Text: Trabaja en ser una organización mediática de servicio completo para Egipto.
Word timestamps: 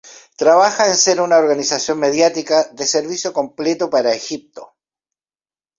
Trabaja 0.35 0.87
en 0.87 0.95
ser 0.95 1.21
una 1.21 1.37
organización 1.37 1.99
mediática 1.99 2.63
de 2.73 2.87
servicio 2.87 3.31
completo 3.33 3.87
para 3.91 4.15
Egipto. 4.15 4.73